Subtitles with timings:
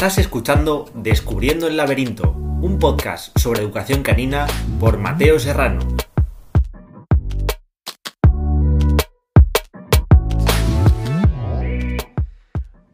[0.00, 4.46] Estás escuchando Descubriendo el laberinto, un podcast sobre educación canina
[4.80, 5.80] por Mateo Serrano.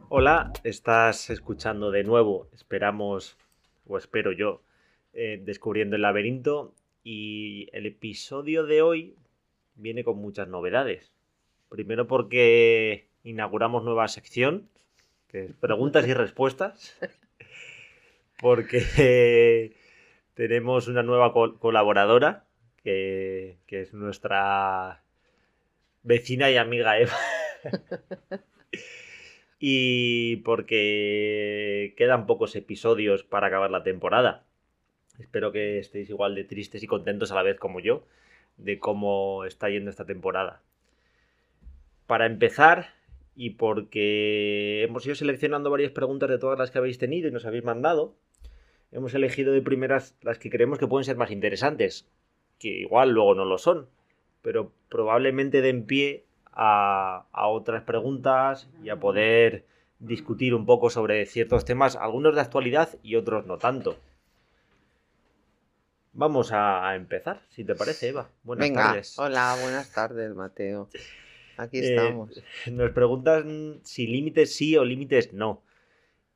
[0.08, 3.36] Hola, estás escuchando de nuevo, esperamos,
[3.86, 4.62] o espero yo,
[5.12, 6.74] eh, Descubriendo el laberinto
[7.04, 9.16] y el episodio de hoy
[9.76, 11.15] viene con muchas novedades.
[11.68, 14.68] Primero porque inauguramos nueva sección,
[15.28, 16.96] que es preguntas y respuestas,
[18.40, 19.74] porque
[20.34, 22.44] tenemos una nueva colaboradora,
[22.82, 25.02] que, que es nuestra
[26.02, 27.16] vecina y amiga Eva.
[29.58, 34.44] y porque quedan pocos episodios para acabar la temporada.
[35.18, 38.04] Espero que estéis igual de tristes y contentos a la vez como yo
[38.56, 40.62] de cómo está yendo esta temporada.
[42.06, 42.94] Para empezar,
[43.34, 47.44] y porque hemos ido seleccionando varias preguntas de todas las que habéis tenido y nos
[47.44, 48.14] habéis mandado,
[48.92, 52.08] hemos elegido de primeras las que creemos que pueden ser más interesantes,
[52.58, 53.88] que igual luego no lo son,
[54.42, 59.66] pero probablemente den pie a, a otras preguntas y a poder
[59.98, 63.96] discutir un poco sobre ciertos temas, algunos de actualidad y otros no tanto.
[66.12, 68.30] Vamos a empezar, si te parece, Eva.
[68.42, 70.88] Buenas Venga, Hola, buenas tardes, Mateo.
[71.56, 72.42] Aquí eh, estamos.
[72.70, 75.62] nos preguntan si límites sí o límites no.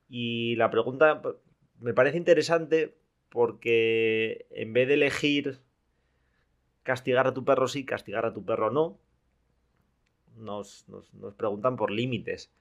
[0.09, 1.21] Y la pregunta
[1.79, 2.95] me parece interesante
[3.29, 5.59] porque en vez de elegir
[6.83, 8.99] castigar a tu perro sí, castigar a tu perro no,
[10.37, 12.51] nos, nos preguntan por límites.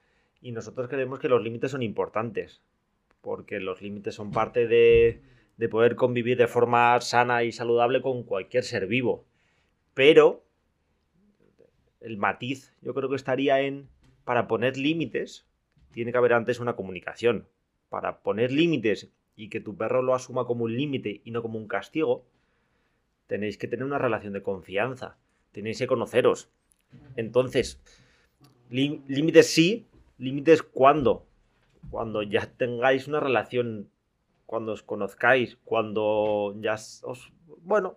[0.40, 2.62] Y nosotros creemos que los límites son importantes,
[3.20, 5.20] porque los límites son parte de
[5.60, 9.26] de poder convivir de forma sana y saludable con cualquier ser vivo.
[9.92, 10.42] Pero
[12.00, 13.88] el matiz yo creo que estaría en,
[14.24, 15.46] para poner límites,
[15.92, 17.46] tiene que haber antes una comunicación.
[17.88, 21.58] Para poner límites y que tu perro lo asuma como un límite y no como
[21.58, 22.24] un castigo,
[23.26, 25.16] tenéis que tener una relación de confianza,
[25.52, 26.48] tenéis que conoceros.
[27.16, 27.80] Entonces,
[28.70, 29.86] límites sí,
[30.18, 31.26] límites cuando.
[31.90, 33.88] Cuando ya tengáis una relación
[34.46, 37.32] cuando os conozcáis, cuando ya os,
[37.62, 37.96] bueno,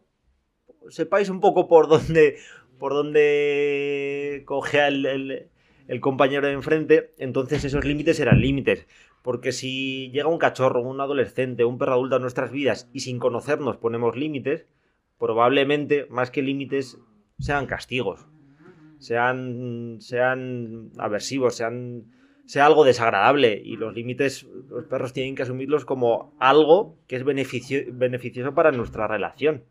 [0.89, 2.37] sepáis un poco por dónde,
[2.79, 5.49] por dónde coge el,
[5.87, 8.87] el, compañero de enfrente, entonces esos límites serán límites.
[9.21, 13.19] Porque si llega un cachorro, un adolescente, un perro adulto a nuestras vidas y sin
[13.19, 14.65] conocernos ponemos límites,
[15.17, 16.99] probablemente más que límites
[17.39, 18.27] sean castigos,
[18.99, 22.05] sean, sean aversivos, sean
[22.45, 27.23] sea algo desagradable y los límites los perros tienen que asumirlos como algo que es
[27.23, 29.63] beneficioso para nuestra relación.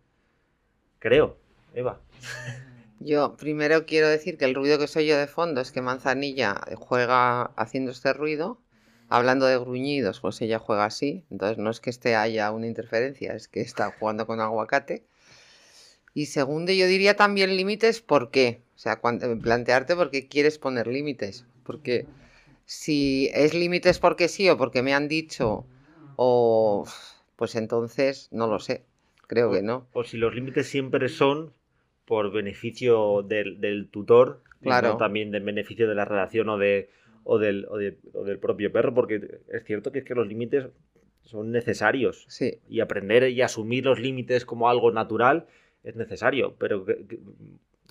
[0.99, 1.39] Creo,
[1.75, 2.01] Eva.
[3.05, 6.61] Yo primero quiero decir que el ruido que soy yo de fondo es que Manzanilla
[6.77, 8.61] juega haciendo este ruido.
[9.09, 11.25] Hablando de gruñidos, pues ella juega así.
[11.31, 15.05] Entonces no es que esté haya una interferencia, es que está jugando con aguacate.
[16.15, 18.63] Y segundo, yo diría también límites, ¿por qué?
[18.77, 21.45] O sea, plantearte por qué quieres poner límites.
[21.65, 22.07] Porque
[22.65, 25.67] si es límites porque sí o porque me han dicho,
[26.17, 26.87] o
[27.37, 28.85] pues entonces no lo sé.
[29.27, 29.89] Creo que no.
[29.93, 31.53] O si los límites siempre son
[32.05, 34.97] por beneficio del, tutor, claro.
[34.97, 36.91] también del beneficio de la relación o, de,
[37.25, 40.67] o, del, o, del propio perro, porque es cierto que es que los límites
[41.23, 42.25] son necesarios.
[42.29, 42.59] Sí.
[42.69, 45.47] Y aprender y asumir los límites como algo natural
[45.85, 46.57] es necesario.
[46.59, 46.85] Pero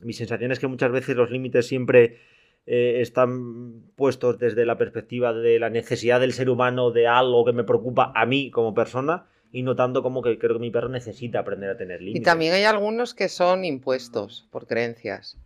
[0.03, 2.17] mi sensación es que muchas veces los límites siempre
[2.65, 7.53] eh, están puestos desde la perspectiva de la necesidad del ser humano de algo que
[7.53, 10.89] me preocupa a mí como persona y no tanto como que creo que mi perro
[10.89, 12.21] necesita aprender a tener límites.
[12.21, 15.37] Y también hay algunos que son impuestos por creencias.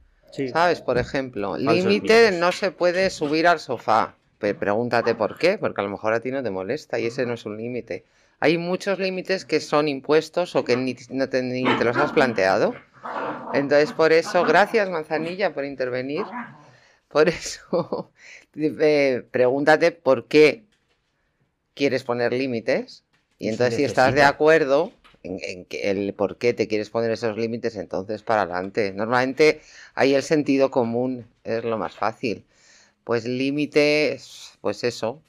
[0.51, 0.81] ¿Sabes?
[0.81, 4.15] Por ejemplo, límite no se puede subir al sofá.
[4.37, 7.33] pregúntate por qué, porque a lo mejor a ti no te molesta y ese no
[7.33, 8.03] es un límite.
[8.41, 12.11] Hay muchos límites que son impuestos o que ni, no te, ni te los has
[12.11, 12.75] planteado.
[13.53, 16.23] Entonces, por eso, gracias Manzanilla por intervenir.
[17.07, 18.11] Por eso,
[18.55, 20.65] eh, pregúntate por qué
[21.73, 23.04] quieres poner límites.
[23.37, 24.91] Y entonces, si estás de acuerdo
[25.23, 28.93] en, que el por qué te quieres poner esos límites, entonces para adelante.
[28.93, 29.61] Normalmente
[29.93, 32.43] ahí el sentido común es lo más fácil.
[33.03, 35.21] Pues límites, pues eso.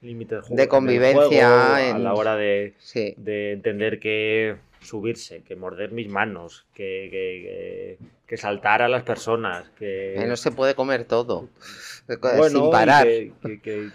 [0.00, 1.94] Límites de convivencia.
[1.94, 2.74] a la hora de,
[3.16, 10.24] de entender que subirse, que morder mis manos, que, que, saltar a las personas, que...
[10.26, 11.48] no se puede comer todo,
[12.50, 13.06] sin parar.
[13.06, 13.90] Que,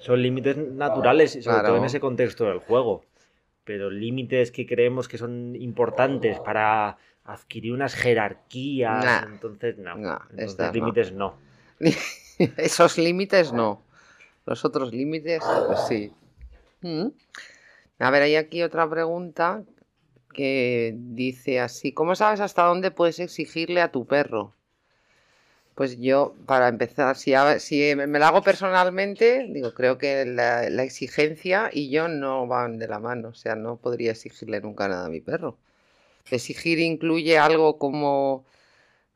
[0.00, 3.04] son límites naturales, sobre todo en ese contexto del juego.
[3.64, 9.24] Pero límites que creemos que son importantes para adquirir unas jerarquías.
[9.24, 10.20] entonces, no.
[10.30, 11.34] entonces, límites no.
[12.56, 13.82] Esos límites no.
[14.46, 16.12] Los otros límites, pues sí.
[16.80, 17.08] Mm.
[17.98, 19.62] A ver, hay aquí otra pregunta
[20.32, 24.54] que dice así, ¿cómo sabes hasta dónde puedes exigirle a tu perro?
[25.80, 31.70] Pues yo, para empezar, si, si me la hago personalmente, digo, creo que la, exigencia
[31.72, 35.08] y yo no van de la mano, o sea, no podría exigirle nunca nada a
[35.08, 35.56] mi perro.
[36.30, 38.44] Exigir incluye algo como,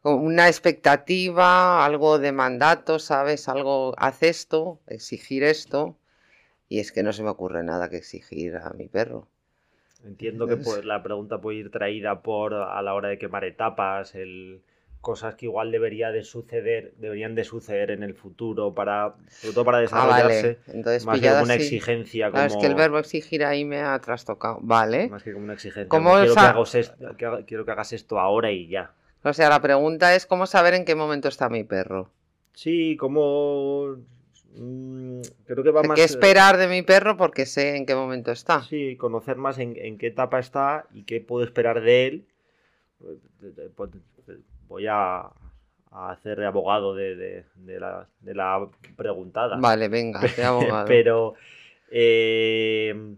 [0.05, 3.47] una expectativa, algo de mandato, ¿sabes?
[3.51, 5.99] Algo, haz esto, exigir esto,
[6.71, 9.29] y es que no se me ocurre nada que exigir a mi perro.
[10.03, 14.15] Entiendo que pues, la pregunta puede ir traída por a la hora de quemar etapas,
[14.15, 14.63] el
[15.05, 19.65] cosas que igual debería de suceder, deberían de suceder en el futuro para, sobre todo
[19.65, 20.59] para ah, desarrollarse.
[20.67, 22.33] Entonces, más que como una exigencia.
[22.33, 22.43] Como...
[22.43, 24.59] es que el verbo exigir ahí me ha trastocado.
[24.63, 25.09] Vale.
[25.09, 25.89] Más que como una exigencia.
[25.89, 26.97] quiero, que hagas esto,
[27.47, 28.93] quiero que hagas esto ahora y ya.
[29.23, 32.11] O sea, la pregunta es cómo saber en qué momento está mi perro.
[32.55, 33.97] Sí, cómo
[34.57, 35.97] mm, creo que va más.
[35.97, 37.17] ¿Qué esperar de mi perro?
[37.17, 38.63] Porque sé en qué momento está.
[38.65, 42.27] Sí, conocer más en, en qué etapa está y qué puedo esperar de él
[44.69, 45.31] voy a,
[45.91, 49.57] hacer de abogado de, la, preguntada.
[49.59, 50.87] Vale, venga, de abogado.
[50.87, 51.35] Pero,
[51.91, 53.15] eh,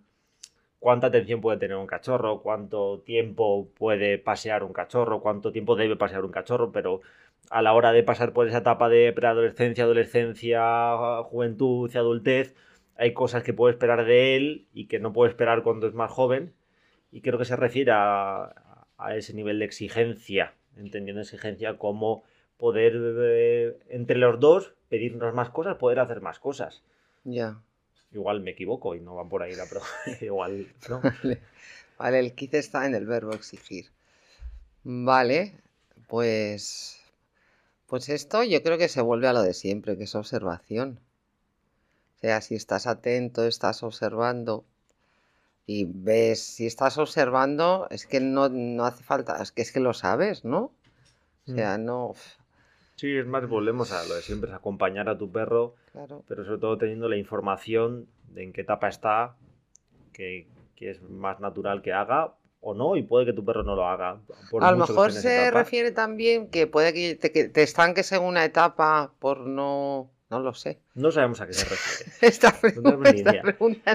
[0.79, 2.43] ¿cuánta atención puede tener un cachorro?
[2.43, 5.21] ¿Cuánto tiempo puede pasear un cachorro?
[5.21, 6.71] ¿Cuánto tiempo debe pasear un cachorro?
[6.73, 7.01] Pero
[7.51, 12.55] a la hora de pasar por esa etapa de preadolescencia, adolescencia, juventud y adultez,
[12.97, 16.11] hay cosas que puedo esperar de él y que no puedo esperar cuando es más
[16.11, 16.53] joven.
[17.11, 18.53] Y creo que se refiere a
[19.15, 22.25] ese nivel de exigencia entendiendo exigencia como
[22.57, 26.83] poder eh, entre los dos pedirnos más cosas, poder hacer más cosas.
[27.25, 27.61] Ya.
[28.13, 29.91] Igual me equivoco y no van por ahí la pregunta.
[30.25, 31.03] Igual, ¿no?
[31.99, 32.19] Vale.
[32.19, 33.87] el kit está en el verbo exigir.
[34.85, 35.55] Vale,
[36.09, 37.03] pues.
[37.87, 40.99] Pues esto yo creo que se vuelve a lo de siempre, que es observación.
[42.17, 44.65] O sea, si estás atento, estás observando,
[45.67, 49.81] y ves, si estás observando, es que no, no hace falta, es que es que
[49.81, 50.73] lo sabes, ¿no?
[51.49, 51.85] O sea, mm.
[51.85, 52.15] no.
[52.95, 56.25] Sí, es más, volvemos a lo de siempre, es acompañar a tu perro, claro.
[56.29, 59.35] pero sobre todo teniendo la información de en qué etapa está,
[60.13, 60.47] que,
[60.77, 63.87] que, es más natural que haga o no, y puede que tu perro no lo
[63.87, 64.21] haga.
[64.61, 68.45] a lo mejor se refiere también que puede que te, que te estanques en una
[68.45, 70.81] etapa por no no lo sé.
[70.95, 72.13] No sabemos a qué se refiere.
[72.21, 73.33] esta, pregunta,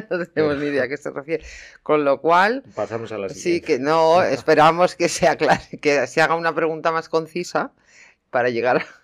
[0.09, 1.43] no no tenemos ni idea a qué se refiere.
[1.83, 2.63] Con lo cual.
[2.75, 3.59] Pasamos a la siguiente.
[3.59, 7.73] Sí, que no, esperamos que se aclare, que se haga una pregunta más concisa
[8.29, 8.85] para llegar a.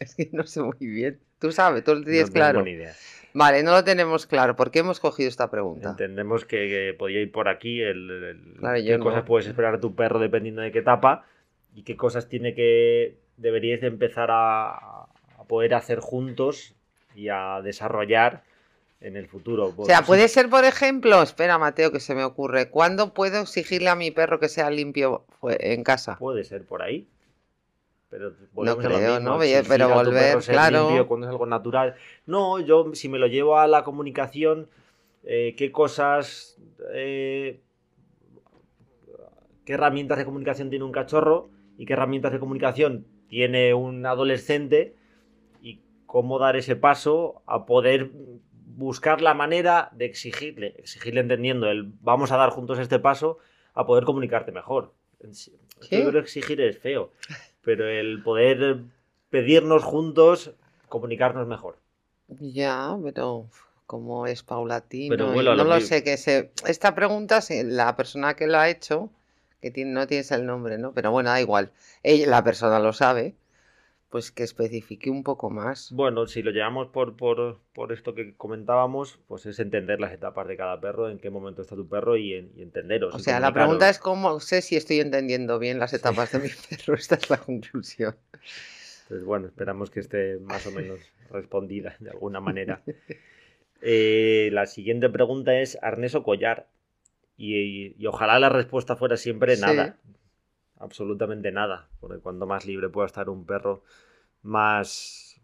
[0.00, 1.20] Es que no sé muy bien.
[1.38, 2.62] Tú sabes, tú lo tienes no claro.
[2.62, 2.94] Ni idea.
[3.34, 4.56] Vale, no lo tenemos claro.
[4.56, 5.90] ¿Por qué hemos cogido esta pregunta?
[5.90, 10.62] Entendemos que, podía ir por aquí el, qué cosas puedes esperar a tu perro dependiendo
[10.62, 11.26] de qué etapa
[11.74, 15.06] y qué cosas tiene que deberías de empezar a,
[15.50, 16.76] poder hacer juntos
[17.12, 18.44] y a desarrollar
[19.00, 19.74] en el futuro.
[19.76, 23.88] O sea, puede ser, por ejemplo, espera, Mateo, que se me ocurre, ¿cuándo puedo exigirle
[23.88, 26.16] a mi perro que sea limpio en casa?
[26.18, 27.08] Puede ser por ahí.
[28.10, 29.38] Pero no creo, ¿no?
[29.68, 31.06] Pero volver, claro.
[31.08, 31.96] cuando es algo natural.
[32.26, 34.68] No, yo si me lo llevo a la comunicación,
[35.24, 36.58] eh, ¿qué cosas,
[36.94, 37.58] eh,
[39.64, 44.94] qué herramientas de comunicación tiene un cachorro y qué herramientas de comunicación tiene un adolescente?
[46.10, 48.10] Cómo dar ese paso a poder
[48.66, 53.38] buscar la manera de exigirle, exigirle entendiendo el vamos a dar juntos este paso
[53.74, 54.92] a poder comunicarte mejor.
[55.20, 57.12] Yo creo exigir es feo,
[57.62, 58.80] pero el poder
[59.28, 60.50] pedirnos juntos
[60.88, 61.76] comunicarnos mejor.
[62.40, 63.46] Ya, pero
[63.86, 68.68] como es paulatino, no lo, sé que se esta pregunta la persona que la ha
[68.68, 69.10] hecho
[69.62, 70.90] que tiene, no tienes el nombre, ¿no?
[70.92, 71.70] Pero bueno, da igual.
[72.02, 73.36] Ella, la persona lo sabe
[74.10, 75.92] pues que especifique un poco más.
[75.92, 80.56] Bueno, si lo llevamos por, por, esto que comentábamos, pues es entender las etapas de
[80.56, 83.14] cada perro, en qué momento está tu perro y, entenderos.
[83.14, 86.48] O sea, la pregunta es cómo sé si estoy entendiendo bien las etapas de mi
[86.70, 86.94] perro.
[86.94, 88.16] Esta es la conclusión.
[89.08, 90.98] Pues bueno, esperamos que esté más o menos
[91.30, 92.82] respondida de alguna manera.
[93.82, 96.68] Eh, la siguiente pregunta es arnés o collar.
[97.38, 99.96] Y, ojalá la respuesta fuera siempre nada
[100.80, 103.84] absolutamente nada, porque cuanto más libre pueda estar un perro,
[104.42, 105.40] más,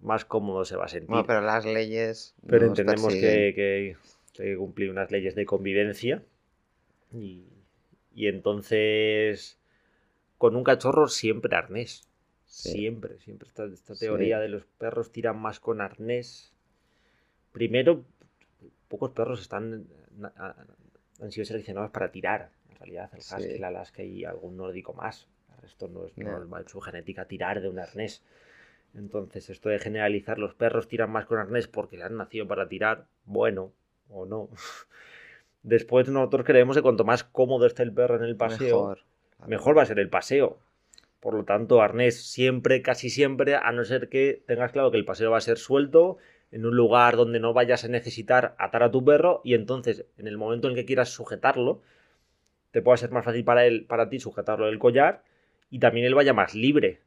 [0.00, 1.10] más cómodo se va a sentir.
[1.10, 2.34] No, pero las leyes.
[2.46, 3.96] Pero entendemos que, que,
[4.34, 6.22] que, cumplir unas leyes de convivencia
[7.12, 7.44] y,
[8.14, 9.58] y entonces
[10.38, 12.06] con un cachorro siempre arnés.
[12.44, 16.52] Siempre, siempre esta, esta teoría de los perros tiran más con arnés.
[17.52, 18.04] Primero,
[18.88, 19.86] pocos perros están
[21.20, 25.28] han sido seleccionados para tirar realidad el husky, la alaska y algún nórdico más.
[25.54, 28.22] El resto no es normal su genética tirar de un arnés.
[28.94, 33.06] Entonces, esto de generalizar los perros tiran más con arnés porque han nacido para tirar,
[33.24, 33.72] bueno,
[34.08, 34.48] o no.
[35.62, 38.96] Después nosotros creemos que cuanto más cómodo esté el perro en el paseo,
[39.46, 40.58] mejor, va a ser el paseo.
[41.20, 45.04] Por lo tanto, arnés siempre, casi siempre, a no ser que tengas claro que el
[45.04, 46.16] paseo va a ser suelto,
[46.50, 50.26] en un lugar donde no vayas a necesitar atar a tu perro y entonces en
[50.26, 51.82] el momento en que quieras sujetarlo,
[52.70, 55.22] te pueda ser más fácil para él, para ti sujetarlo del collar
[55.70, 57.00] y también él vaya más libre.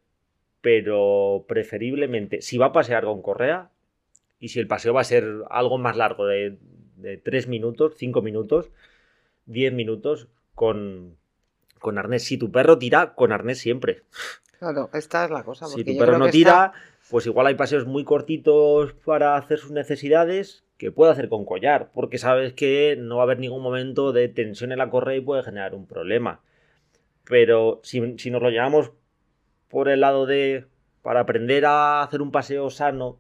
[0.62, 3.70] Pero preferiblemente, si va a pasear con correa
[4.40, 6.58] y si el paseo va a ser algo más largo de
[7.04, 8.72] de 3 minutos, 5 minutos,
[9.46, 11.18] 10 minutos con,
[11.80, 12.24] con arnés.
[12.24, 14.04] Si tu perro tira, con arnés siempre.
[14.60, 15.68] Claro, esta es la cosa.
[15.68, 16.72] Si tu perro no tira,
[17.10, 21.92] pues igual hay paseos muy cortitos para hacer sus necesidades que puede hacer con collar,
[21.94, 25.22] porque sabes que no va a haber ningún momento de tensión en la correa y
[25.22, 26.42] puede generar un problema.
[27.24, 28.92] Pero si, si nos lo llevamos
[29.70, 30.66] por el lado de
[31.02, 33.20] para aprender a hacer un paseo sano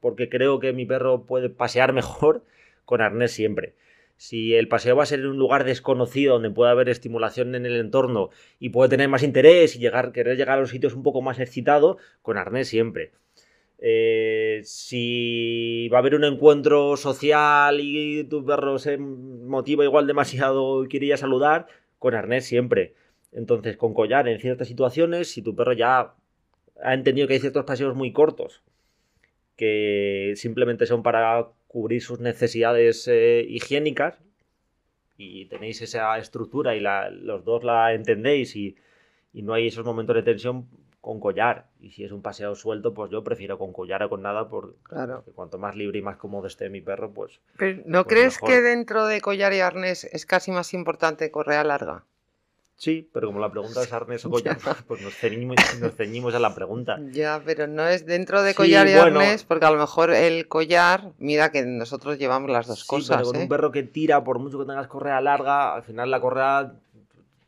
[0.00, 2.44] porque creo que mi perro puede pasear mejor
[2.84, 3.74] con arnés siempre.
[4.16, 7.64] Si el paseo va a ser en un lugar desconocido donde puede haber estimulación en
[7.64, 8.28] el entorno
[8.58, 11.40] y puede tener más interés y llegar, querer llegar a los sitios un poco más
[11.40, 13.12] excitado, con arnés siempre.
[13.84, 20.84] Eh, si va a haber un encuentro social y tu perro se motiva igual demasiado
[20.84, 21.66] y quiere saludar,
[21.98, 22.94] con arnés siempre.
[23.32, 26.14] Entonces, con collar en ciertas situaciones, si tu perro ya
[26.82, 28.62] ha entendido que hay ciertos paseos muy cortos
[29.56, 34.18] que simplemente son para cubrir sus necesidades eh, higiénicas
[35.16, 38.76] y tenéis esa estructura y los dos la entendéis y,
[39.34, 40.68] no hay esos momentos de tensión
[41.02, 41.66] con collar.
[41.80, 44.76] Y si es un paseo suelto, pues yo prefiero con collar o con nada, porque
[45.34, 47.40] cuanto más libre y más cómodo esté mi perro, pues...
[47.84, 52.04] ¿No pues crees que dentro de collar y arnés es casi más importante correa larga?
[52.76, 57.00] Sí, pero como la pregunta es arnés o collar, pues nos ceñimos, a la pregunta.
[57.10, 61.10] Ya, pero no es dentro de collar y arnés, porque a lo mejor el collar,
[61.18, 63.18] mira que nosotros llevamos las dos cosas.
[63.18, 63.48] Pero con un ¿eh?
[63.48, 66.74] perro que tira, por mucho que tengas correa larga, al final la correa,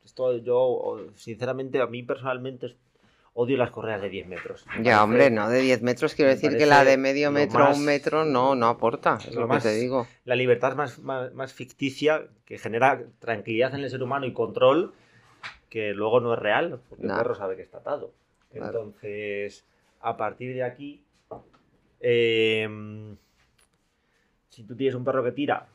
[0.05, 2.75] esto yo, sinceramente, a mí personalmente
[3.35, 4.65] odio las correas de 10 metros.
[4.83, 7.85] ya, hombre, no, de 10 metros quiero decir que la de medio metro o un
[7.85, 10.07] metro no, no aporta, es lo, que te digo.
[10.25, 14.95] La libertad más, más ficticia, que genera tranquilidad en el ser humano y control
[15.75, 18.13] que luego no es real, porque el perro sabe que está atado.
[18.53, 19.65] Entonces,
[20.01, 21.03] a partir de aquí,
[21.99, 23.17] em,
[24.51, 25.67] si tú tienes un perro que tira,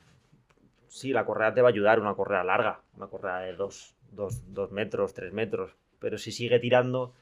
[0.88, 5.14] sí, la correa te va a ayudar, una correa larga, una correa de 2 metros,
[5.14, 7.14] 3 metros, pero si sigue tirando,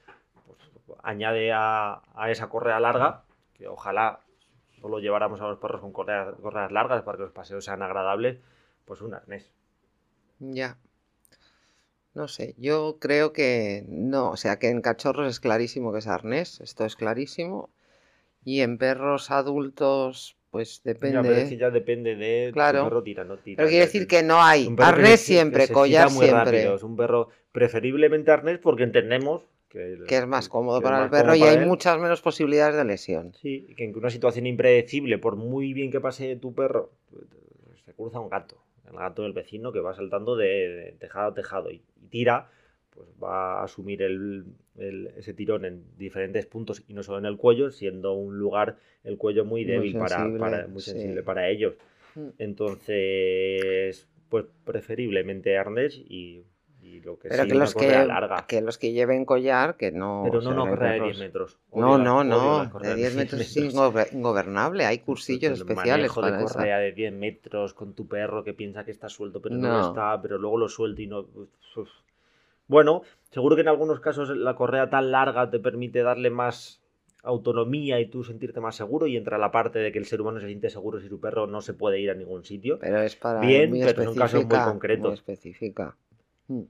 [1.04, 4.20] añade a, esa correa larga, que ojalá
[4.82, 8.40] solo lleváramos a los perros con correas, correas largas para que los paseos sean agradables,
[8.86, 9.52] pues un arnés.
[10.40, 10.78] Ya.
[12.14, 16.08] No sé, yo creo que no, o sea que en cachorros es clarísimo que es
[16.08, 17.70] arnés, esto es clarísimo.
[18.44, 21.16] Y en perros adultos, pues depende.
[21.16, 22.86] Ya, pero es que ya depende de claro.
[22.86, 23.58] perro tira, no tira.
[23.58, 26.74] Pero quiere decir que no hay arnés siempre, collar siempre.
[26.74, 31.36] Es un perro preferiblemente arnés porque entendemos que, que, es más cómodo para el perro
[31.36, 33.34] y hay muchas menos posibilidades de lesión.
[33.34, 36.92] Sí, que en una situación impredecible, por muy bien que pase tu perro,
[37.86, 38.58] se cruza un gato
[38.90, 42.50] el gato del vecino que va saltando de, tejado a tejado y, tira,
[42.92, 44.02] pues va a asumir
[45.18, 49.18] ese tirón en diferentes puntos y no solo en el cuello, siendo un lugar, el
[49.18, 51.76] cuello muy débil, para, muy sensible para ellos.
[52.16, 52.30] Mm.
[52.40, 56.44] Entonces, pues preferiblemente arnés y
[57.16, 58.46] pero que los que, larga.
[58.48, 60.24] que los que lleven collar, que no.
[60.26, 61.58] Pero no, no correa de 10 metros.
[61.74, 62.66] no, no, no.
[62.80, 63.58] De 10 metros es
[64.14, 64.86] ingobernable.
[64.86, 66.12] Hay cursillos especiales.
[66.14, 69.56] para de correa de 10 metros con tu perro que piensa que está suelto, pero
[69.56, 71.26] no, está, pero luego lo suelto y no.
[72.68, 76.82] Bueno, seguro que en algunos casos la correa tan larga te permite darle más
[77.24, 80.40] autonomía y tú sentirte más seguro y entra la parte de que el ser humano
[80.40, 82.80] se siente seguro si su perro no se puede ir a ningún sitio.
[82.80, 85.08] Pero es para bien, pero en un caso muy concreto.
[85.08, 85.96] Muy específica.
[86.48, 86.64] Hmm.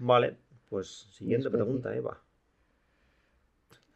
[0.00, 0.34] Vale,
[0.70, 2.18] pues siguiente pregunta, Eva.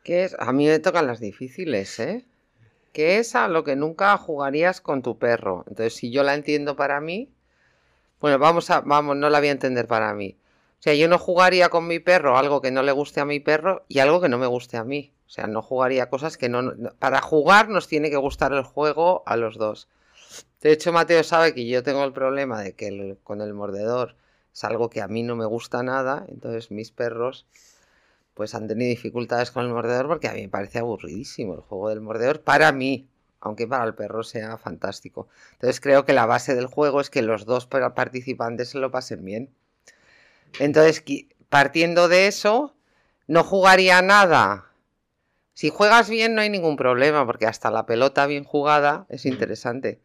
[0.03, 0.37] ¿Qué es?
[0.39, 2.27] A mí me tocan las difíciles, ¿eh?
[2.93, 5.65] ¿Qué es a lo que nunca jugarías con tu perro?
[5.67, 7.31] Entonces, si yo la entiendo para mí,
[8.21, 10.37] bueno, vamos a, vamos, no la voy a entender para mí.
[10.79, 13.41] O sea, yo no jugaría con mi perro algo que no le guste a mi
[13.41, 15.11] perro y algo que no me guste a mí.
[15.27, 16.75] O sea, no jugaría cosas que no.
[16.99, 19.89] Para jugar nos tiene que gustar el juego a los dos.
[20.61, 24.17] De hecho, Mateo sabe que yo tengo el problema de que con el mordedor
[24.55, 27.47] es algo que a mí no me gusta nada, entonces mis perros
[28.35, 31.89] pues han tenido dificultades con el mordedor porque a mí me parece aburridísimo el juego
[31.91, 33.09] del mordedor para mí.
[33.41, 35.29] aunque para el perro sea fantástico.
[35.53, 39.23] Entonces creo que la base del juego es que los dos participantes se lo pasen
[39.25, 39.51] bien.
[40.61, 41.05] Entonces,
[41.51, 42.75] partiendo de eso,
[43.27, 44.71] no jugaría nada.
[45.53, 50.01] Si juegas bien no hay ningún problema, porque hasta la pelota bien jugada es interesante.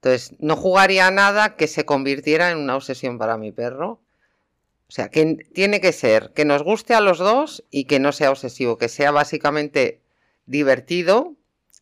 [0.00, 4.00] Entonces, no jugaría nada que se convirtiera en una obsesión para mi perro.
[4.88, 8.12] O sea, que tiene que ser que nos guste a los dos y que no
[8.12, 10.00] sea obsesivo, que sea básicamente
[10.46, 11.34] divertido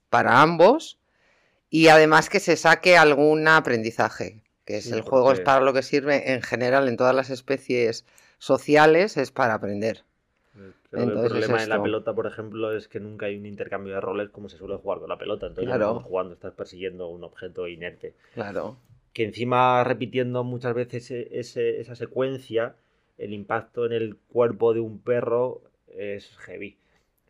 [0.08, 0.99] para ambos
[1.70, 5.82] y además que se saque algún aprendizaje, que es el juego es para lo que
[5.82, 8.06] sirve en general en todas las especies
[8.38, 10.04] sociales, es para aprender.
[10.96, 14.30] El problema de la pelota, por ejemplo, es que nunca hay un intercambio de roles
[14.30, 15.46] como se suele jugar con la pelota.
[15.46, 16.00] Entonces, claro.
[16.00, 18.14] jugando, estás persiguiendo un objeto inerte.
[18.34, 18.76] Claro.
[19.12, 21.28] Que encima, repitiendo muchas veces e,
[21.80, 22.76] esa secuencia,
[23.18, 26.78] el impacto en el cuerpo de un perro es heavy.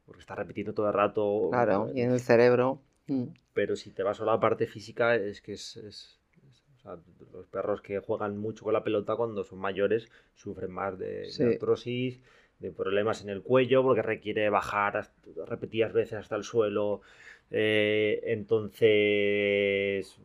[0.04, 1.48] Porque está repitiendo todo el rato.
[1.50, 2.80] Claro, y en el cerebro.
[3.06, 3.24] Mm.
[3.54, 6.16] Pero si te vas a la parte física, es que es,
[7.32, 12.20] los perros que juegan mucho con la pelota cuando son mayores sufren más de, artrosis,
[12.58, 15.08] de problemas en el cuello, porque requiere bajar
[15.46, 17.02] repetidas veces hasta el suelo.
[17.50, 20.18] Eh, entonces,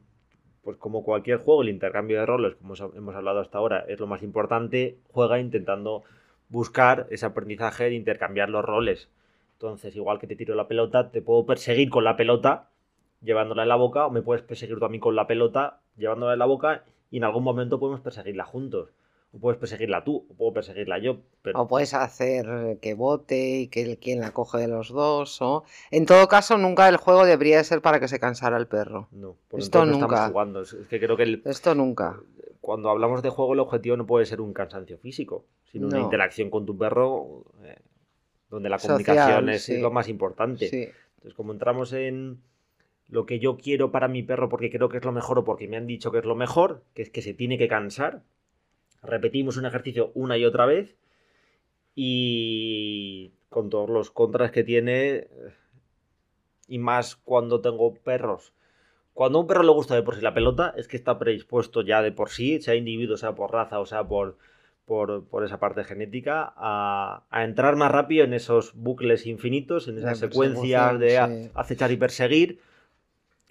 [0.63, 4.07] pues como cualquier juego, el intercambio de roles, como hemos hablado hasta ahora, es lo
[4.07, 4.97] más importante.
[5.11, 6.03] Juega intentando
[6.49, 9.09] buscar ese aprendizaje de intercambiar los roles.
[9.53, 12.69] Entonces, igual que te tiro la pelota, te puedo perseguir con la pelota
[13.21, 16.33] llevándola en la boca, o me puedes perseguir tú a mí con la pelota llevándola
[16.33, 18.89] en la boca y en algún momento podemos perseguirla juntos.
[19.33, 21.21] O puedes perseguirla tú, o puedo perseguirla yo.
[21.55, 25.41] O puedes hacer que bote y que el quien la coge de los dos.
[25.41, 25.63] O...
[25.89, 29.07] En todo caso, nunca el juego debería ser para que se cansara el perro.
[29.11, 30.05] No, por esto nunca.
[30.05, 30.61] Estamos jugando.
[30.61, 32.19] Es que creo que Esto nunca.
[32.59, 36.49] Cuando hablamos de juego, el objetivo no puede ser un cansancio físico, sino una interacción
[36.49, 37.77] con tu perro eh,
[38.49, 40.65] donde la comunicación es lo más importante.
[40.65, 42.41] Entonces, como entramos en
[43.07, 45.67] lo que yo quiero para mi perro porque creo que es lo mejor o porque
[45.67, 48.23] me han dicho que es lo mejor, que es que se tiene que cansar.
[49.03, 50.95] Repetimos un ejercicio una y otra vez
[51.95, 55.27] y con todos los contras que tiene
[56.67, 58.53] y más cuando tengo perros.
[59.13, 61.81] Cuando a un perro le gusta de por sí la pelota, es que está predispuesto
[61.81, 64.37] ya de por sí, sea individuo, sea por raza o sea por,
[64.85, 70.99] por, esa parte genética, a, entrar más rápido en esos bucles infinitos, en esas secuencias
[70.99, 72.59] de acechar y perseguir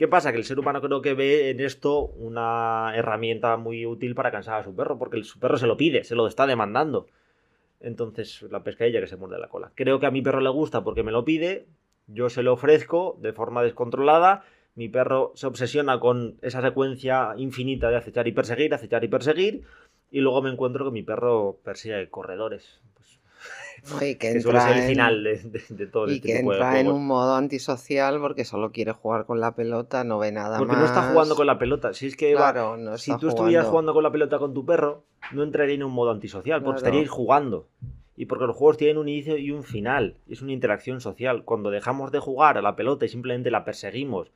[0.01, 0.33] ¿Qué pasa?
[0.33, 4.59] Que el ser humano creo que ve en esto una herramienta muy útil para cansar
[4.59, 7.07] a su perro, porque su perro se lo pide, se lo está demandando.
[7.81, 9.73] Entonces, la pescadilla que se muerde la cola.
[9.75, 11.67] Creo que a mi perro le gusta porque me lo pide,
[12.07, 14.43] yo se lo ofrezco de forma descontrolada,
[14.75, 19.65] mi perro se obsesiona con esa secuencia infinita de acechar y perseguir, acechar y perseguir,
[20.11, 22.81] y luego me encuentro que mi perro persigue corredores.
[24.01, 28.21] Y que, entra el final de, todo y este que entra en un modo antisocial
[28.21, 30.59] porque solo quiere jugar con la pelota, no ve nada más.
[30.59, 31.93] Porque no está jugando con la pelota.
[31.95, 32.37] Si es que
[32.97, 36.11] si tú estuvieras jugando con la pelota con tu perro, no entraría en un modo
[36.11, 37.69] antisocial, porque estaríais jugando.
[38.17, 40.19] Y porque los juegos tienen un inicio y un final.
[40.29, 41.45] Es una interacción social.
[41.45, 44.31] Cuando dejamos de jugar a la pelota y simplemente la perseguimos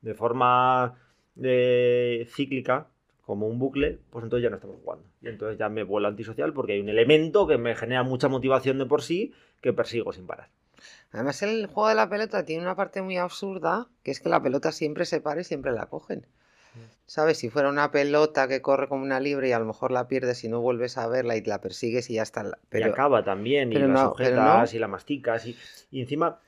[0.00, 0.94] de forma
[1.42, 2.86] eh, cíclica,
[3.26, 5.04] como un bucle, pues entonces ya no estamos jugando.
[5.20, 8.78] Y entonces ya me vuelvo antisocial porque hay un elemento que me genera mucha motivación
[8.78, 10.48] de por sí que persigo sin parar.
[11.10, 14.40] Además, el juego de la pelota tiene una parte muy absurda, que es que la
[14.40, 16.26] pelota siempre se para y siempre la cogen.
[17.06, 17.38] ¿Sabes?
[17.38, 20.44] Si fuera una pelota que corre como una libre y a lo mejor la pierdes
[20.44, 22.58] y no vuelves a verla y la persigues y ya está.
[22.68, 25.46] Pero, y acaba también, y la sujetas y la masticas.
[25.46, 26.38] Y, encima,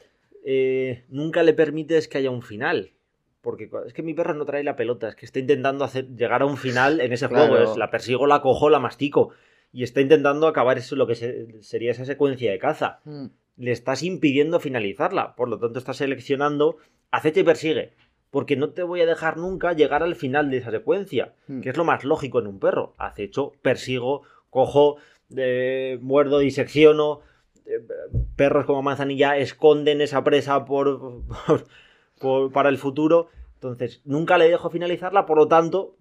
[0.45, 2.93] eh, nunca le permites que haya un final.
[3.40, 6.42] Porque es que mi perro no trae la pelota, es que está intentando hacer, llegar
[6.42, 7.57] a un final en ese juego.
[7.57, 9.31] Es, la persigo, la cojo, la mastico.
[9.72, 11.14] Y está intentando acabar eso, lo que
[11.61, 13.01] sería esa secuencia de caza.
[13.05, 13.27] Mm.
[13.59, 15.37] Le estás impidiendo finalizarla.
[15.37, 16.79] Por lo tanto, estás seleccionando
[17.11, 17.92] acecha y persigue.
[18.31, 21.35] Porque no te voy a dejar nunca llegar al final de esa secuencia.
[21.46, 21.61] Mm.
[21.61, 22.94] Que es lo más lógico en un perro.
[22.98, 24.96] Acecho, persigo, cojo,
[25.37, 27.20] eh, muerdo, disecciono.
[27.66, 27.87] Eh,
[28.35, 31.22] perros como manzanilla esconden esa presa por
[32.52, 33.28] para el futuro.
[33.54, 35.96] Entonces, nunca le dejo finalizarla, por lo tanto,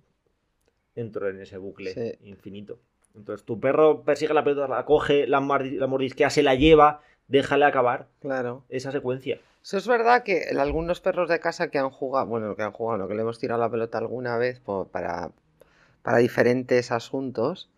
[0.96, 2.80] entro en ese bucle infinito.
[3.16, 7.66] Entonces, tu perro persigue la pelota, la coge, la, la mordisquea, se la lleva, déjale
[7.66, 8.64] acabar claro.
[8.70, 9.40] esa secuencia.
[9.64, 13.08] Eso es verdad que algunos perros de casa que han jugado, bueno, que han jugado,
[13.08, 15.32] que le hemos tirado la pelota alguna vez para,
[16.04, 17.70] para diferentes asuntos,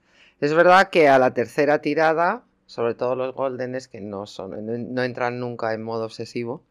[0.42, 5.04] es verdad que a la tercera tirada, sobre todo los goldenes, que no, son, no
[5.04, 6.62] entran nunca en modo obsesivo,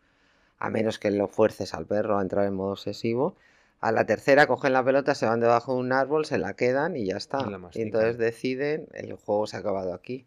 [0.59, 3.37] a menos que lo fuerces al perro a entrar en modo obsesivo.
[3.81, 6.97] A la tercera cogen la pelota, se van debajo de un árbol, se la quedan
[6.97, 7.47] y ya está.
[7.75, 10.27] Y, entonces deciden, el juego se ha acabado aquí.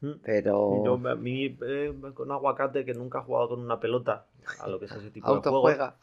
[0.00, 0.12] Mm.
[0.22, 0.84] Pero.
[0.84, 4.26] Yo, a mí, eh, con aguacate, que nunca ha jugado con una pelota,
[4.60, 5.94] a lo que es ese tipo de juego.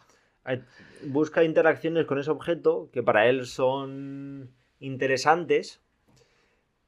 [1.03, 5.81] Busca interacciones con ese objeto que para él son interesantes,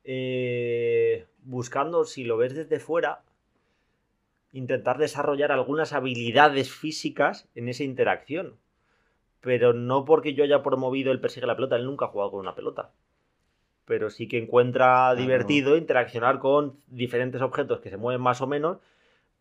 [0.03, 3.23] eh, buscando, si lo ves desde fuera,
[4.57, 8.57] intentar desarrollar algunas habilidades físicas en esa interacción.
[9.39, 12.39] Pero no porque yo haya promovido el persigue la pelota, él nunca ha jugado con
[12.39, 12.91] una pelota.
[13.85, 18.79] Pero sí que encuentra divertido interaccionar con diferentes objetos que se mueven más o menos,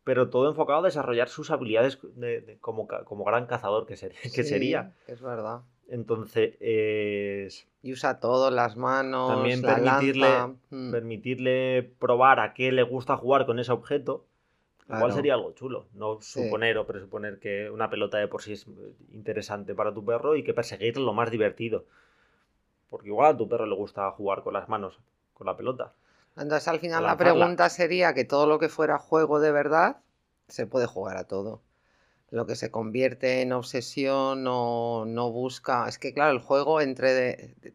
[0.05, 1.98] pero todo enfocado a desarrollar sus habilidades
[2.61, 4.92] como, como, gran cazador que, que sería.
[5.09, 5.62] Es verdad.
[5.88, 6.57] Entonces,
[7.83, 10.29] y usa todo, las manos, también permitirle,
[10.70, 10.90] mm.
[10.92, 14.26] permitirle probar a qué le gusta jugar con ese objeto
[14.88, 18.66] Igual sería algo chulo, no suponer o presuponer que una pelota de por sí es
[19.12, 21.85] interesante para tu perro y que perseguir lo más divertido.
[22.88, 25.01] Porque igual a tu perro le gusta jugar con las manos,
[25.35, 25.92] con la pelota.
[26.37, 29.96] Entonces al final la pregunta sería que todo lo que fuera juego de verdad
[30.49, 31.62] se puede jugar a todo.
[32.31, 35.88] Lo que se convierte en obsesión no, no busca.
[35.88, 37.75] Es que claro, el juego entre de,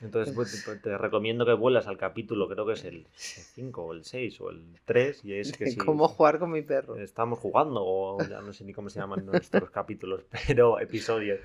[0.00, 4.04] entonces pues, te, recomiendo que vuelas al capítulo, creo que es el 5 o el
[4.04, 6.96] 6 o el 3, y es que si ¿Cómo jugar con mi perro?
[6.96, 11.40] Estamos jugando, o ya no sé ni cómo se llaman nuestros capítulos, pero episodios.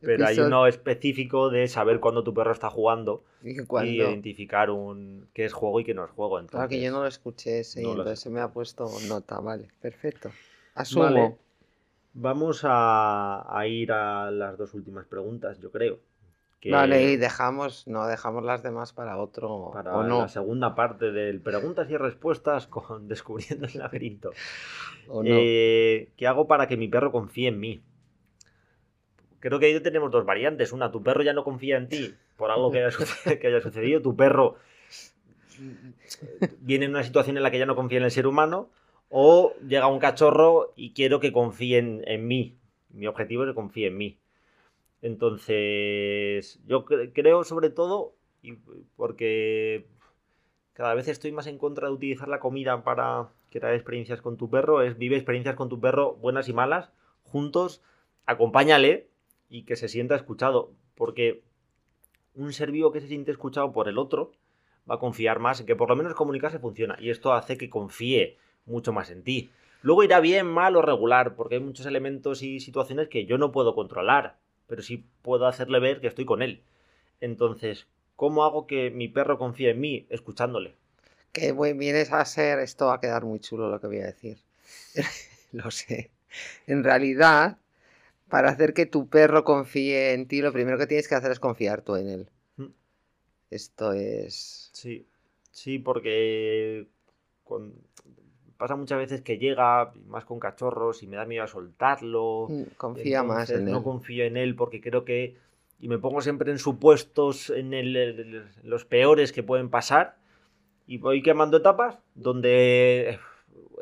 [0.00, 5.44] Pero hay uno específico de saber cuándo tu perro está jugando y, identificar un qué
[5.44, 6.38] es juego y qué no es juego.
[6.38, 9.68] Entonces, claro que yo no lo escuché ese, entonces se me ha puesto nota, vale,
[9.80, 10.30] perfecto.
[10.74, 11.38] Asumo.
[12.18, 15.98] Vamos a ir a las dos últimas preguntas, yo creo.
[16.64, 19.70] Vale, y dejamos, no dejamos las demás para otro.
[19.72, 24.32] Para la segunda parte del preguntas y respuestas con Descubriendo el laberinto.
[25.24, 27.80] Eh, ¿Qué hago para que mi perro confíe en mí?
[29.38, 30.72] Creo que ahí tenemos dos variantes.
[30.72, 32.90] Una, tu perro ya no confía en ti por algo que haya,
[33.40, 34.02] que haya sucedido.
[34.02, 34.56] Tu perro
[36.58, 38.68] viene en una situación en la que ya no confía en el ser humano.
[39.08, 42.56] O llega un cachorro y quiero que confíe en mí.
[42.88, 44.18] Mi objetivo es que confíe en mí.
[45.06, 48.54] Entonces, yo creo sobre todo, y
[48.96, 49.86] porque
[50.72, 54.50] cada vez estoy más en contra de utilizar la comida para crear experiencias con tu
[54.50, 56.90] perro, es vive experiencias con tu perro, buenas y malas,
[57.22, 57.82] juntos,
[58.24, 59.06] acompáñale
[59.48, 61.44] y que se sienta escuchado, porque
[62.34, 64.32] un ser vivo que se siente escuchado por el otro
[64.90, 67.70] va a confiar más en que por lo menos comunicarse funciona, y esto hace que
[67.70, 69.50] confíe mucho más en ti.
[69.82, 73.52] Luego irá bien, mal o regular, porque hay muchos elementos y situaciones que yo no
[73.52, 76.62] puedo controlar pero sí puedo hacerle ver que estoy con él.
[77.20, 80.74] Entonces, ¿cómo hago que mi perro confíe en mí escuchándole?
[81.32, 84.38] Que vienes a ser, esto va a quedar muy chulo lo que voy a decir.
[85.52, 86.10] lo sé.
[86.66, 87.58] En realidad,
[88.28, 91.40] para hacer que tu perro confíe en ti, lo primero que tienes que hacer es
[91.40, 92.30] confiar tú en él.
[92.56, 92.66] Mm.
[93.50, 94.70] Esto es...
[94.72, 95.06] Sí,
[95.50, 96.86] sí, porque
[98.56, 102.46] pasa muchas veces que llega más con cachorros y me da miedo a soltarlo.
[102.48, 103.72] Mm, confía más en él.
[103.72, 105.36] No confío en él porque creo que.
[105.78, 107.70] Y me pongo siempre en supuestos, en
[108.62, 110.16] los peores que pueden pasar.
[110.86, 113.18] Y voy quemando etapas donde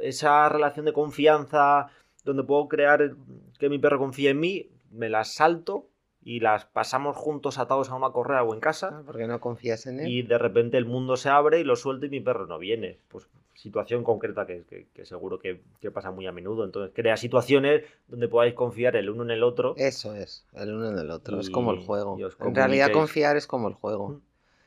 [0.00, 1.88] esa relación de confianza,
[2.24, 3.14] donde puedo crear
[3.58, 5.88] que mi perro confíe en mí, me las salto
[6.22, 9.02] y las pasamos juntos atados a una correa o en casa.
[9.04, 10.08] porque no confías en él.
[10.08, 12.98] Y de repente el mundo se abre y lo suelto y mi perro no viene.
[13.08, 13.28] Pues
[13.64, 15.58] situación concreta que, seguro que,
[15.90, 16.66] pasa muy a menudo.
[16.66, 19.74] Entonces, crea situaciones donde podáis confiar el uno en el otro.
[19.78, 21.40] Eso es, el uno en el otro.
[21.40, 22.18] es como el juego.
[22.40, 24.20] En realidad, confiar es como el juego.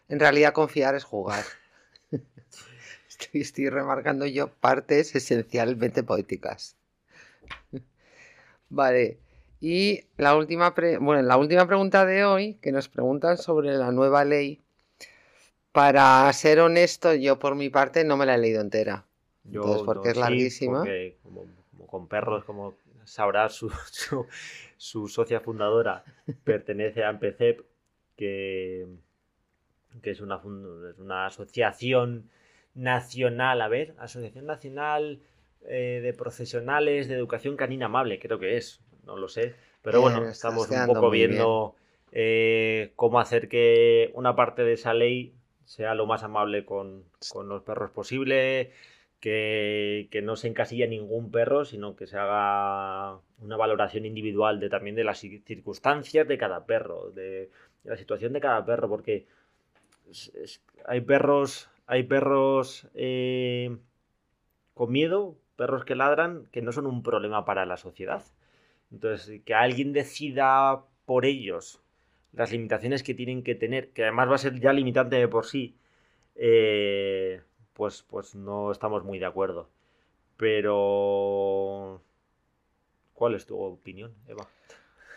[0.09, 1.43] En realidad, confiar es jugar.
[3.33, 6.75] estoy, remarcando yo partes esencialmente poéticas.
[8.69, 9.19] vale.
[9.61, 14.25] Y la última, bueno, la última pregunta de hoy, que nos preguntan sobre la nueva
[14.25, 14.63] ley
[15.77, 19.05] para ser honesto, yo por mi parte no me la he leído entera.
[19.43, 20.83] Yo, porque es larguísima.
[21.21, 21.45] como,
[21.85, 23.71] con perros, como sabrás, su,
[24.75, 26.03] su, socia fundadora
[26.43, 27.61] pertenece a AMPCEP,
[28.15, 28.87] que,
[30.01, 32.27] que es, una, una asociación
[32.73, 35.19] nacional, a ver, Asociación Nacional
[35.67, 39.53] eh, de Profesionales de Educación Canina Amable, creo que es, no lo sé.
[39.83, 41.75] Pero bueno, estamos un poco viendo
[42.11, 45.36] eh, cómo hacer que una parte de esa ley
[45.67, 47.03] sea lo más amable con,
[47.45, 48.71] los perros posible,
[49.19, 54.95] que, no se encasilla ningún perro, sino que se haga una valoración individual de también
[54.95, 57.51] de las circunstancias de cada perro, de,
[57.83, 59.27] la situación de cada perro, porque
[60.85, 63.77] hay perros, hay perros eh,
[64.73, 68.23] con miedo, perros que ladran, que no son un problema para la sociedad.
[68.89, 71.81] Entonces, que alguien decida por ellos
[72.33, 75.45] las limitaciones que tienen que tener, que además va a ser ya limitante de por
[75.45, 75.75] sí,
[76.35, 77.41] eh,
[77.73, 79.69] pues, pues no estamos muy de acuerdo.
[80.37, 82.01] Pero...
[83.13, 84.47] ¿Cuál es tu opinión, Eva?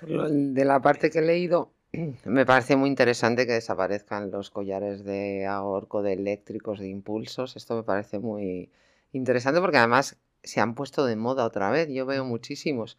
[0.03, 1.71] De la parte que he leído,
[2.25, 7.57] me parece muy interesante que desaparezcan los collares de ahorco, de eléctricos, de impulsos.
[7.57, 8.71] Esto me parece muy
[9.13, 11.89] interesante porque además se han puesto de moda otra vez.
[11.91, 12.97] Yo veo muchísimos.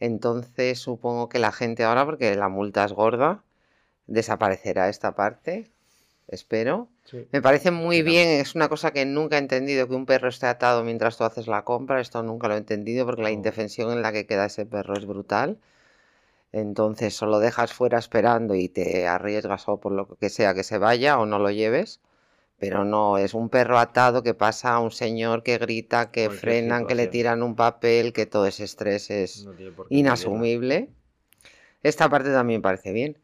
[0.00, 3.42] Entonces supongo que la gente ahora, porque la multa es gorda,
[4.06, 5.70] desaparecerá esta parte.
[6.28, 6.88] Espero.
[7.30, 10.46] Me parece muy bien, es una cosa que nunca he entendido que un perro esté
[10.46, 12.00] atado mientras tú haces la compra.
[12.00, 15.06] Esto nunca lo he entendido porque la indefensión en la que queda ese perro es
[15.06, 15.58] brutal.
[16.52, 20.78] Entonces, solo dejas fuera esperando y te arriesgas o por lo que sea que se
[20.78, 22.00] vaya o no lo lleves.
[22.58, 26.86] Pero no, es un perro atado que pasa a un señor que grita, que frenan,
[26.86, 29.46] que le tiran un papel, que todo ese estrés es
[29.90, 30.88] inasumible.
[31.82, 33.18] Esta parte también parece bien.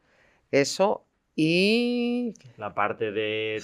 [0.51, 2.35] Eso y...
[2.59, 3.63] La parte de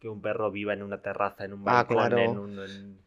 [0.00, 2.98] que un perro viva en una terraza, en un ah, balcón, en,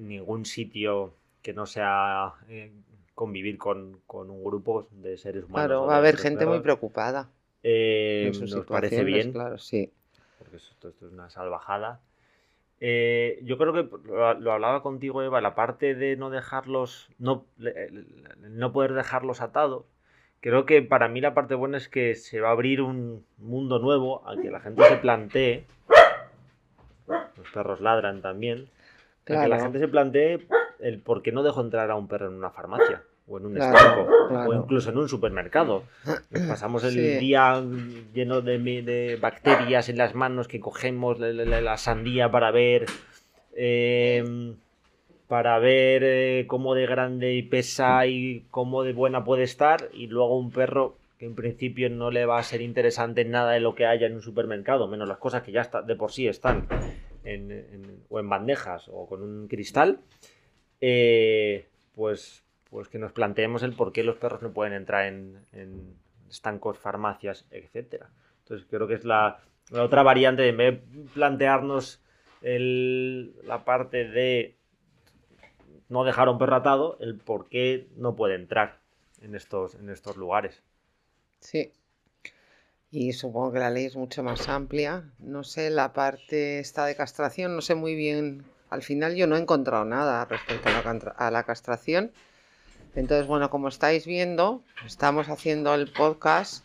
[0.00, 2.72] ningún sitio que no sea eh,
[3.14, 5.68] convivir con, un grupo de seres humanos.
[5.68, 7.30] Claro, va a haber gente muy preocupada.
[7.62, 9.30] Eh, nos parece bien.
[9.30, 9.92] Claro, sí
[10.48, 12.00] porque esto, es una salvajada.
[12.80, 17.44] Eh, yo creo que lo, hablaba contigo, Eva, la parte de no dejarlos, no,
[18.40, 19.84] no poder dejarlos atados.
[20.40, 23.80] Creo que para mí la parte buena es que se va a abrir un mundo
[23.80, 25.64] nuevo al que la gente se plantee.
[27.36, 28.70] Los perros ladran también.
[29.24, 29.42] Claro.
[29.42, 30.46] que la gente se plantee
[30.78, 33.60] el por qué no dejo entrar a un perro en una farmacia o en un
[33.60, 35.84] estanco, o incluso en un supermercado.
[36.48, 37.62] pasamos el día
[38.14, 42.86] lleno de, bacterias en las manos que cogemos la, sandía para ver.
[43.54, 44.56] Em,
[45.26, 49.90] para ver eh, cómo de grande y pesa y cómo de buena puede estar.
[49.92, 53.60] Y luego un perro que en principio no le va a ser interesante nada de
[53.60, 56.28] lo que haya en un supermercado, menos las cosas que ya está, de por sí
[56.28, 56.66] están
[57.24, 60.00] en, o en bandejas o con un cristal.
[60.80, 65.96] Eh, pues pues que nos planteemos el por qué los perros no pueden entrar en,
[66.28, 68.10] estancos, farmacias, etcétera.
[68.40, 69.40] Entonces creo que es la,
[69.72, 70.82] otra variante en de
[71.14, 72.02] plantearnos
[72.42, 74.56] la parte de
[75.88, 78.78] no dejar a un perro atado, el por qué no puede entrar
[79.22, 80.62] en estos, en estos lugares.
[81.40, 81.72] Sí.
[82.90, 85.10] Y supongo que la ley es mucho más amplia.
[85.18, 88.44] No sé, la parte esta de castración, no sé muy bien.
[88.70, 90.68] Al final yo no he encontrado nada respecto
[91.16, 92.12] a la castración.
[92.94, 96.64] Entonces, bueno, como estáis viendo, estamos haciendo el podcast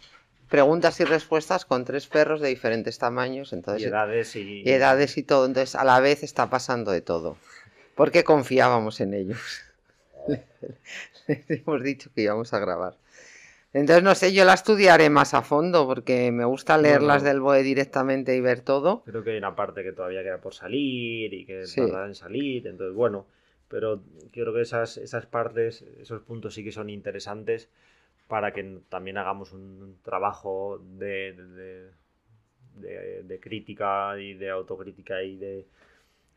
[0.50, 3.54] preguntas y respuestas con tres perros de diferentes tamaños.
[3.54, 4.62] Entonces, y edades y...
[4.62, 5.46] y edades y todo.
[5.46, 7.38] Entonces, a la vez está pasando de todo.
[7.96, 9.40] Porque confiábamos en ellos.
[11.28, 12.98] Les hemos dicho que íbamos a grabar.
[13.74, 17.64] Entonces, no sé, yo la estudiaré más a fondo porque me gusta leerlas del BOE
[17.64, 19.02] directamente y ver todo.
[19.06, 22.68] Creo que hay una parte que todavía queda por salir y que tarda en salir.
[22.68, 23.26] Entonces, bueno,
[23.74, 27.72] pero creo que esas, esas partes, esos puntos sí que son interesantes
[28.28, 31.34] para que también hagamos un trabajo de,
[32.76, 35.66] de, crítica y de autocrítica y de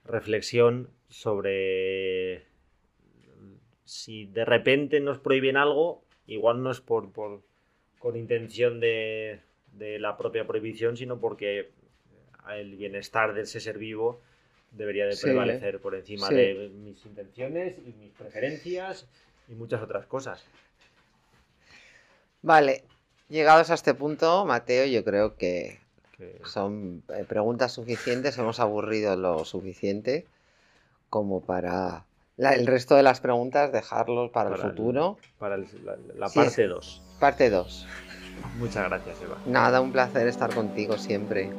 [0.07, 2.47] reflexión sobre
[3.85, 7.43] si de repente nos prohíben algo, igual no es por, por
[7.99, 9.41] con intención de,
[9.73, 11.69] de la propia prohibición, sino porque
[12.51, 14.23] el bienestar de ese ser vivo
[14.77, 19.07] debería de prevalecer por encima de mis intenciones y mis preferencias
[19.49, 20.45] y muchas otras cosas.
[22.43, 22.85] Vale,
[23.29, 25.79] llegados a este punto, Mateo, yo creo que
[26.45, 30.27] son eh, preguntas suficientes, hemos aburrido lo suficiente
[31.11, 32.05] como para
[32.39, 35.19] el resto de las preguntas dejarlos para, el futuro.
[35.39, 37.03] para la, parte 2.
[37.19, 37.87] parte 2.
[38.59, 39.39] Muchas gracias, Eva.
[39.47, 41.51] Nada, un placer estar contigo siempre.